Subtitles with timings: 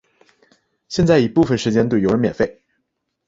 [0.89, 2.63] 现在已部分时间对游人免费。